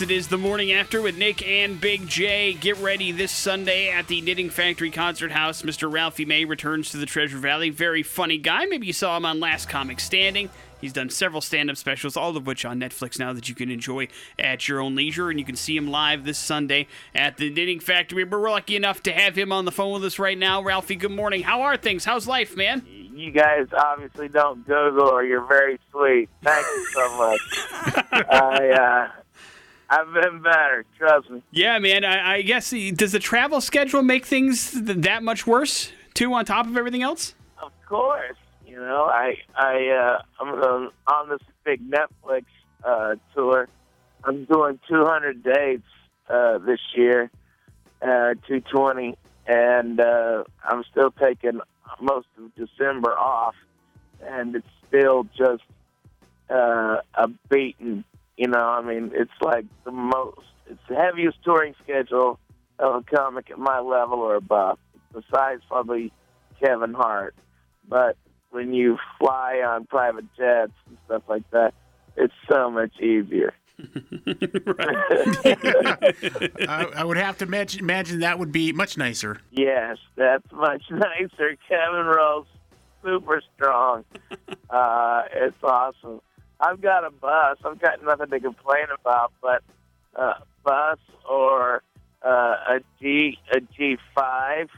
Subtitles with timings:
[0.00, 2.52] It is the morning after with Nick and Big J.
[2.52, 5.62] Get ready this Sunday at the Knitting Factory Concert House.
[5.62, 5.92] Mr.
[5.92, 7.70] Ralphie May returns to the Treasure Valley.
[7.70, 8.64] Very funny guy.
[8.66, 10.50] Maybe you saw him on Last Comic Standing.
[10.80, 13.72] He's done several stand up specials, all of which on Netflix now that you can
[13.72, 14.06] enjoy
[14.38, 15.30] at your own leisure.
[15.30, 18.22] And you can see him live this Sunday at the Knitting Factory.
[18.22, 20.62] But we're lucky enough to have him on the phone with us right now.
[20.62, 21.42] Ralphie, good morning.
[21.42, 22.04] How are things?
[22.04, 22.86] How's life, man?
[22.86, 26.28] You guys obviously don't Google, or you're very sweet.
[26.44, 27.40] Thank you so much.
[28.30, 29.22] I, uh,
[29.90, 31.42] I've been better, trust me.
[31.50, 32.04] Yeah, man.
[32.04, 36.32] I, I guess does the travel schedule make things th- that much worse too?
[36.34, 37.34] On top of everything else.
[37.62, 42.44] Of course, you know I I uh, I'm on, on this big Netflix
[42.84, 43.68] uh, tour.
[44.24, 45.86] I'm doing 200 dates
[46.28, 47.30] uh, this year,
[48.02, 51.60] uh, 220, and uh, I'm still taking
[52.00, 53.54] most of December off,
[54.22, 55.62] and it's still just
[56.50, 58.04] uh, a beaten
[58.38, 60.38] you know, I mean, it's like the most,
[60.70, 62.38] it's the heaviest touring schedule
[62.78, 64.78] of a comic at my level or above,
[65.12, 66.12] besides probably
[66.62, 67.34] Kevin Hart.
[67.88, 68.16] But
[68.50, 71.74] when you fly on private jets and stuff like that,
[72.16, 73.54] it's so much easier.
[76.68, 79.40] I, I would have to imagine, imagine that would be much nicer.
[79.50, 81.56] Yes, that's much nicer.
[81.68, 82.46] Kevin Rose,
[83.02, 84.04] super strong.
[84.70, 86.20] Uh, it's awesome.
[86.60, 87.58] I've got a bus.
[87.64, 89.62] I've got nothing to complain about, but
[90.16, 91.82] uh, bus or
[92.22, 94.68] uh, a G a G five.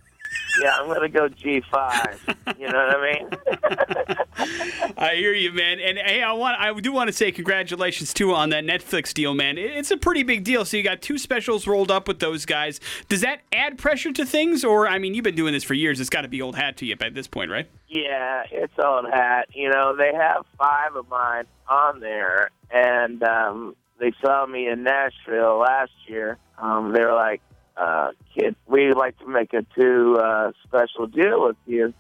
[0.63, 2.21] Yeah, I'm gonna go G five.
[2.59, 4.95] You know what I mean?
[4.97, 5.81] I hear you, man.
[5.81, 9.35] And hey, I want I do want to say congratulations too on that Netflix deal,
[9.35, 9.57] man.
[9.59, 10.65] It's a pretty big deal.
[10.65, 12.81] So you got two specials rolled up with those guys.
[13.09, 15.99] Does that add pressure to things, or I mean, you've been doing this for years.
[15.99, 17.69] It's got to be old hat to you at this point, right?
[17.91, 19.49] Yeah, it's old hat.
[19.53, 24.85] You know, they have five of mine on there, and um, they saw me in
[24.85, 26.39] Nashville last year.
[26.57, 27.43] Um, they were like,
[27.77, 31.93] uh, "Kid, we'd like to make a two uh, special deal with you."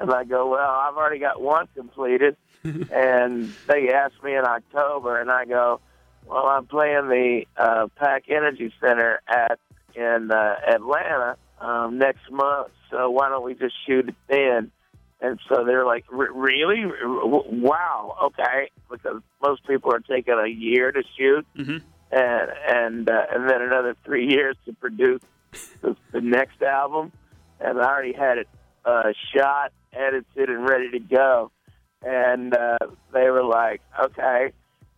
[0.00, 5.20] And I go, "Well, I've already got one completed." and they asked me in October,
[5.20, 5.80] and I go,
[6.26, 9.60] "Well, I'm playing the uh, Pack Energy Center at
[9.94, 14.72] in uh, Atlanta um, next month, so why don't we just shoot it then?"
[15.20, 16.84] And so they're like, really?
[17.04, 18.16] Wow.
[18.24, 18.70] Okay.
[18.90, 21.78] Because most people are taking a year to shoot mm-hmm.
[22.10, 25.22] and, and, uh, and then another three years to produce
[25.80, 27.12] the, the next album.
[27.60, 28.48] And I already had it,
[28.84, 31.50] uh, shot, edited and ready to go.
[32.02, 32.76] And, uh,
[33.12, 34.52] they were like, okay.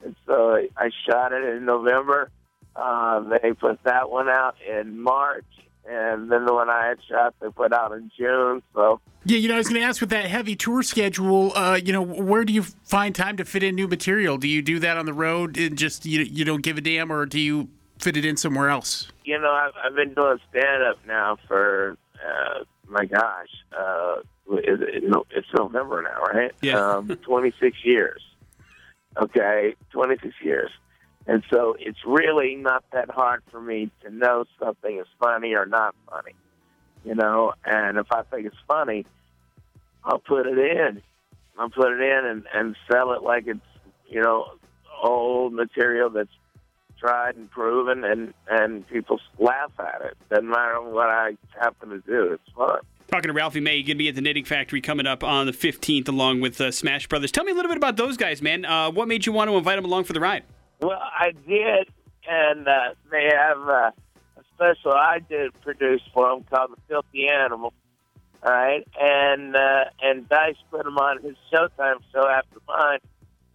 [0.05, 2.31] And so I shot it in November.
[2.75, 5.45] Uh, they put that one out in March
[5.88, 8.62] and then the one I had shot they put out in June.
[8.75, 11.78] So yeah, you know, I was going to ask with that heavy tour schedule, uh,
[11.82, 14.38] you know, where do you find time to fit in new material?
[14.38, 17.12] Do you do that on the road and just you you don't give a damn,
[17.12, 19.09] or do you fit it in somewhere else?
[19.25, 21.97] You know, I've, I've been doing stand up now for
[22.27, 23.48] uh, my gosh,
[23.78, 24.16] uh,
[24.53, 26.53] it, it, it's November now, right?
[26.62, 28.22] Yeah, um, twenty six years.
[29.21, 30.71] Okay, twenty six years.
[31.28, 35.66] And so it's really not that hard for me to know something is funny or
[35.66, 36.33] not funny,
[37.05, 37.53] you know.
[37.66, 39.05] And if I think it's funny,
[40.03, 41.03] I'll put it in.
[41.59, 43.61] I'll put it in and, and sell it like it's,
[44.09, 44.47] you know,
[45.03, 46.31] old material that's
[46.99, 50.16] tried and proven, and and people laugh at it.
[50.31, 52.33] Doesn't matter what I happen to do.
[52.33, 52.81] It's fun.
[53.09, 55.47] Talking to Ralphie May, you're going to be at the Knitting Factory coming up on
[55.47, 57.33] the 15th, along with uh, Smash Brothers.
[57.33, 58.66] Tell me a little bit about those guys, man.
[58.66, 60.45] Uh, what made you want to invite them along for the ride?
[60.81, 61.89] Well, I did,
[62.28, 63.91] and uh, they have uh,
[64.37, 67.72] a special I did produce for them called The Filthy Animal.
[68.41, 73.00] All right, and uh, and Dice put them on his Showtime show after mine,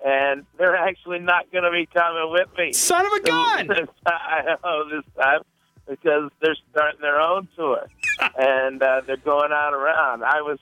[0.06, 2.74] and they're actually not going to be coming with me.
[2.74, 3.70] Son of a gun!
[4.06, 5.40] I know this time
[5.88, 7.88] because they're starting their own tour,
[8.38, 10.26] and uh, they're going out around.
[10.26, 10.60] I was,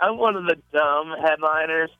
[0.00, 1.90] I'm one of the dumb headliners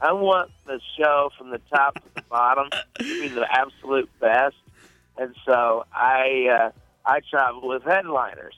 [0.00, 4.56] I want the show from the top to the bottom to be the absolute best,
[5.16, 6.70] and so I uh,
[7.04, 8.54] I travel with headliners.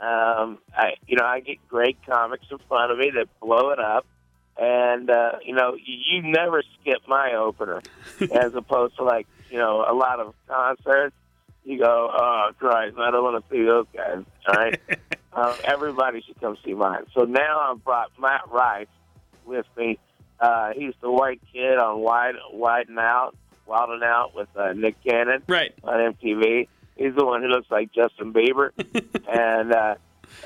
[0.00, 3.78] Um, I you know I get great comics in front of me that blow it
[3.78, 4.04] up,
[4.58, 7.80] and uh, you know you, you never skip my opener,
[8.32, 11.16] as opposed to like you know a lot of concerts.
[11.64, 14.24] You go, oh Christ, I don't want to see those guys.
[14.46, 14.78] All right,
[15.32, 17.06] um, everybody should come see mine.
[17.14, 18.88] So now I've brought Matt Rife
[19.46, 19.98] with me
[20.40, 23.36] uh, he's the white kid on Wide Widen Out,
[23.66, 25.72] Wilding Out with uh, Nick Cannon right.
[25.82, 26.68] on MTV.
[26.96, 28.70] He's the one who looks like Justin Bieber,
[29.28, 29.94] and uh,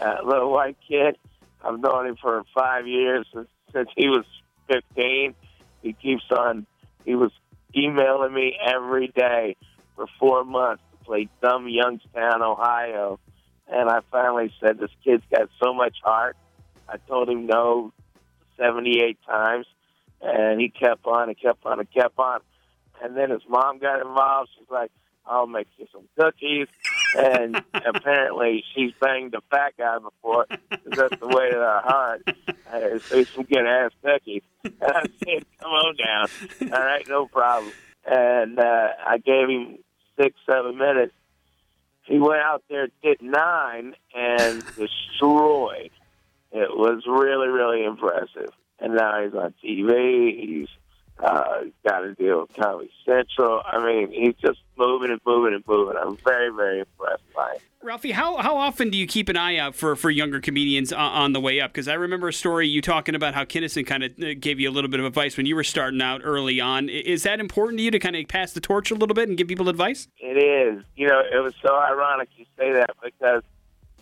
[0.01, 1.17] uh, little white kid.
[1.63, 4.25] I've known him for five years since, since he was
[4.67, 5.35] fifteen.
[5.83, 6.67] He keeps on.
[7.05, 7.31] He was
[7.77, 9.57] emailing me every day
[9.97, 13.19] for four months to play dumb Youngstown, Ohio.
[13.69, 16.37] And I finally said, This kid's got so much heart.
[16.89, 17.93] I told him no
[18.57, 19.67] 78 times.
[20.23, 22.41] And he kept on and kept on and kept on.
[23.03, 24.51] And then his mom got involved.
[24.59, 24.91] She's like,
[25.27, 26.67] I'll make you some cookies.
[27.17, 30.47] And apparently she's banged a fat guy before.
[30.47, 30.59] 'cause
[30.97, 32.23] That's the way to our heart.
[32.71, 34.43] Uh, so some good ass cookies.
[34.65, 36.73] And I said, come on down.
[36.73, 37.73] All right, no problem.
[38.05, 39.79] And uh, I gave him
[40.21, 41.13] six, seven minutes.
[42.05, 45.91] He went out there, did nine, and destroyed.
[46.53, 48.51] It was really, really impressive.
[48.81, 50.41] And now he's on TV.
[50.41, 50.69] He's
[51.23, 53.63] uh, got to deal with Comedy Central.
[53.65, 55.97] I mean, he's just moving and moving and moving.
[56.01, 57.61] I'm very, very impressed by him.
[57.83, 61.13] Ralphie, how, how often do you keep an eye out for, for younger comedians on,
[61.13, 61.73] on the way up?
[61.73, 64.73] Because I remember a story you talking about how Kinison kind of gave you a
[64.73, 66.91] little bit of advice when you were starting out early on.
[66.91, 69.39] Is that important to you to kind of pass the torch a little bit and
[69.39, 70.09] give people advice?
[70.19, 70.85] It is.
[70.95, 73.43] You know, it was so ironic you say that because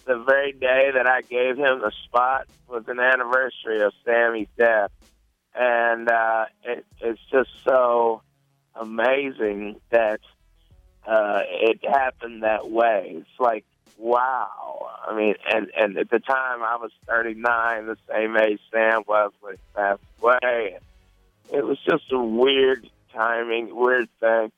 [0.08, 4.90] the very day that I gave him the spot was an anniversary of Sammy's death.
[5.54, 8.22] And uh, it, it's just so
[8.74, 10.20] amazing that
[11.06, 13.16] uh, it happened that way.
[13.18, 13.66] It's like,
[13.98, 14.88] wow.
[15.06, 19.32] I mean, and, and at the time I was 39, the same age Sam was
[19.40, 20.78] when he passed away.
[21.52, 24.52] It was just a weird timing, weird thing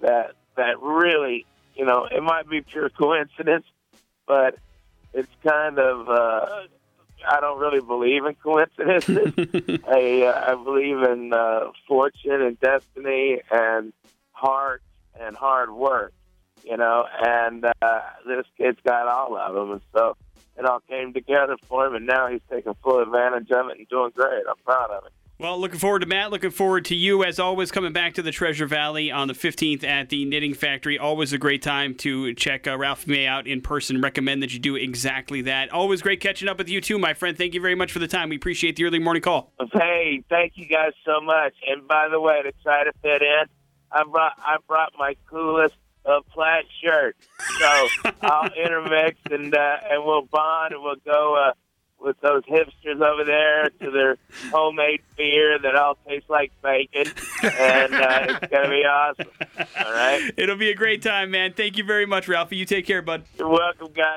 [0.00, 1.46] that that really,
[1.76, 3.64] you know, it might be pure coincidence,
[4.26, 4.56] but
[5.12, 6.08] it's kind of.
[6.08, 6.66] Uh,
[7.26, 9.32] I don't really believe in coincidences.
[9.88, 13.92] I uh, I believe in uh, fortune and destiny and
[14.32, 14.82] heart
[15.18, 16.12] and hard work,
[16.64, 17.06] you know.
[17.20, 20.16] And uh, this kid's got all of them, and so
[20.56, 21.94] it all came together for him.
[21.94, 24.44] And now he's taking full advantage of it and doing great.
[24.48, 25.12] I'm proud of it.
[25.40, 26.32] Well, looking forward to Matt.
[26.32, 29.84] Looking forward to you, as always, coming back to the Treasure Valley on the 15th
[29.84, 30.98] at the Knitting Factory.
[30.98, 34.00] Always a great time to check uh, Ralph May out in person.
[34.00, 35.70] Recommend that you do exactly that.
[35.70, 37.38] Always great catching up with you, too, my friend.
[37.38, 38.30] Thank you very much for the time.
[38.30, 39.52] We appreciate the early morning call.
[39.74, 41.54] Hey, thank you guys so much.
[41.68, 43.44] And by the way, to try to fit in,
[43.92, 47.16] I brought I brought my coolest uh, plaid shirt.
[47.60, 47.88] So
[48.22, 51.52] I'll intermix and uh, and we'll bond and we'll go uh,
[52.00, 54.16] with those hipsters over there to their
[54.50, 57.04] homemade beer that all tastes like bacon,
[57.42, 59.26] and uh, it's gonna be awesome.
[59.84, 61.52] All right, It'll be a great time, man.
[61.54, 62.56] Thank you very much, Ralphie.
[62.56, 63.24] You take care, bud.
[63.38, 64.16] you're welcome, guys.